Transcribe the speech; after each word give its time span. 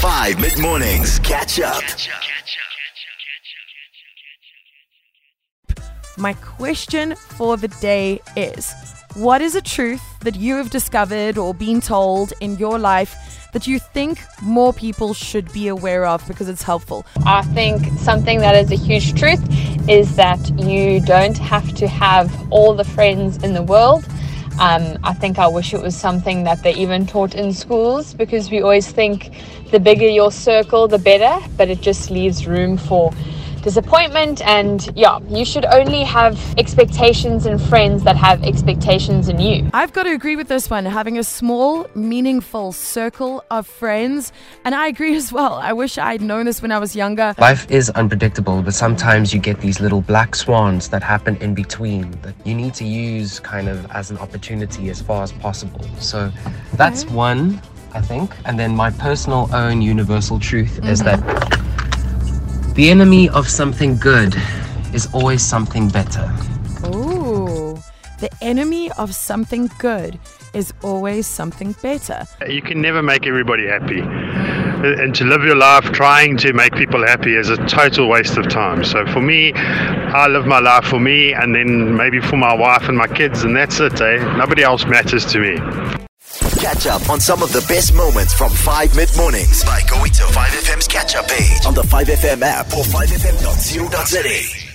5 0.00 0.40
mid 0.40 0.58
mornings. 0.58 1.18
Catch 1.18 1.60
up. 1.60 1.82
My 6.16 6.32
question 6.32 7.14
for 7.14 7.58
the 7.58 7.68
day 7.82 8.18
is 8.34 8.72
What 9.12 9.42
is 9.42 9.54
a 9.54 9.60
truth 9.60 10.02
that 10.20 10.36
you 10.36 10.54
have 10.54 10.70
discovered 10.70 11.36
or 11.36 11.52
been 11.52 11.82
told 11.82 12.32
in 12.40 12.56
your 12.56 12.78
life 12.78 13.14
that 13.52 13.66
you 13.66 13.78
think 13.78 14.20
more 14.40 14.72
people 14.72 15.12
should 15.12 15.52
be 15.52 15.68
aware 15.68 16.06
of 16.06 16.26
because 16.26 16.48
it's 16.48 16.62
helpful? 16.62 17.04
I 17.26 17.42
think 17.42 17.84
something 17.98 18.38
that 18.38 18.54
is 18.54 18.72
a 18.72 18.76
huge 18.76 19.20
truth 19.20 19.42
is 19.86 20.16
that 20.16 20.40
you 20.58 21.02
don't 21.02 21.36
have 21.36 21.74
to 21.74 21.86
have 21.86 22.34
all 22.50 22.72
the 22.72 22.84
friends 22.84 23.36
in 23.44 23.52
the 23.52 23.62
world. 23.62 24.06
Um, 24.60 24.98
I 25.04 25.14
think 25.14 25.38
I 25.38 25.48
wish 25.48 25.74
it 25.74 25.82
was 25.82 25.96
something 25.96 26.44
that 26.44 26.62
they 26.64 26.74
even 26.74 27.06
taught 27.06 27.34
in 27.34 27.52
schools 27.54 28.14
because 28.14 28.50
we 28.50 28.62
always 28.62 28.92
think 28.92 29.32
the 29.72 29.80
bigger 29.80 30.08
your 30.08 30.32
circle, 30.32 30.88
the 30.88 30.98
better, 30.98 31.40
but 31.56 31.70
it 31.70 31.82
just 31.82 32.10
leaves 32.10 32.46
room 32.46 32.76
for 32.78 33.12
disappointment. 33.62 34.40
And 34.46 34.90
yeah, 34.96 35.18
you 35.28 35.44
should 35.44 35.66
only 35.66 36.02
have 36.04 36.38
expectations 36.58 37.46
in 37.46 37.58
friends 37.58 38.04
that 38.04 38.16
have 38.16 38.42
expectations 38.44 39.28
in 39.28 39.40
you. 39.40 39.68
I've 39.72 39.92
got 39.92 40.04
to 40.04 40.12
agree 40.12 40.36
with 40.36 40.48
this 40.48 40.70
one. 40.70 40.84
Having 40.84 41.18
a 41.18 41.24
small, 41.24 41.86
meaningful 41.94 42.72
circle 42.72 43.44
of 43.50 43.66
friends. 43.66 44.32
And 44.64 44.74
I 44.74 44.88
agree 44.88 45.16
as 45.22 45.32
well. 45.32 45.54
I 45.54 45.72
wish 45.72 45.98
I'd 45.98 46.22
known 46.22 46.46
this 46.46 46.62
when 46.62 46.72
I 46.72 46.78
was 46.78 46.96
younger. 46.96 47.34
Life 47.38 47.70
is 47.70 47.90
unpredictable, 47.90 48.62
but 48.62 48.74
sometimes 48.74 49.32
you 49.32 49.40
get 49.40 49.60
these 49.60 49.80
little 49.80 50.00
black 50.00 50.34
swans 50.34 50.88
that 50.88 51.02
happen 51.02 51.36
in 51.36 51.54
between 51.54 52.10
that 52.22 52.34
you 52.44 52.54
need 52.54 52.74
to 52.74 52.84
use 52.84 53.40
kind 53.40 53.68
of 53.68 53.90
as 53.90 54.10
an 54.10 54.18
opportunity 54.18 54.90
as 54.90 55.00
far 55.00 55.22
as 55.22 55.32
possible. 55.32 55.84
So 55.98 56.32
that's 56.74 57.04
one, 57.06 57.60
I 57.92 58.00
think. 58.00 58.34
And 58.44 58.58
then 58.58 58.74
my 58.74 58.90
personal 58.90 59.48
own 59.52 59.82
universal 59.82 60.38
truth 60.38 60.84
is 60.84 61.02
that 61.02 61.20
mm. 61.20 61.59
The 62.74 62.88
enemy 62.90 63.28
of 63.30 63.48
something 63.48 63.96
good 63.96 64.34
is 64.94 65.08
always 65.12 65.42
something 65.42 65.88
better. 65.88 66.32
Ooh. 66.86 67.78
The 68.20 68.30
enemy 68.40 68.90
of 68.92 69.14
something 69.14 69.70
good 69.78 70.18
is 70.52 70.72
always 70.82 71.26
something 71.26 71.74
better. 71.82 72.26
You 72.46 72.62
can 72.62 72.80
never 72.80 73.02
make 73.02 73.26
everybody 73.26 73.66
happy. 73.66 74.00
And 74.00 75.14
to 75.14 75.24
live 75.24 75.42
your 75.42 75.56
life 75.56 75.84
trying 75.92 76.36
to 76.38 76.52
make 76.52 76.74
people 76.74 77.06
happy 77.06 77.34
is 77.34 77.50
a 77.50 77.56
total 77.66 78.08
waste 78.08 78.36
of 78.36 78.48
time. 78.48 78.84
So 78.84 79.04
for 79.06 79.20
me, 79.20 79.52
I 79.54 80.26
live 80.28 80.46
my 80.46 80.58
life 80.58 80.84
for 80.84 81.00
me 81.00 81.32
and 81.32 81.54
then 81.54 81.96
maybe 81.96 82.20
for 82.20 82.36
my 82.36 82.54
wife 82.54 82.88
and 82.88 82.96
my 82.96 83.08
kids, 83.08 83.42
and 83.42 83.56
that's 83.56 83.80
it, 83.80 84.00
eh? 84.00 84.36
Nobody 84.36 84.62
else 84.62 84.84
matters 84.86 85.24
to 85.26 85.38
me. 85.38 85.56
Catch 86.60 86.86
up 86.86 87.08
on 87.08 87.20
some 87.20 87.42
of 87.42 87.52
the 87.52 87.64
best 87.68 87.94
moments 87.94 88.34
from 88.34 88.50
5 88.50 88.94
mid 88.94 89.08
mornings 89.16 89.64
by 89.64 89.82
going 89.88 90.12
to 90.12 90.22
5FM's 90.24 90.69
catch 91.10 91.24
up 91.24 91.28
page 91.28 91.66
on 91.66 91.74
the 91.74 91.82
5FM 91.82 92.42
app 92.42 92.66
or 92.68 92.84
5FM.co.za. 92.84 94.69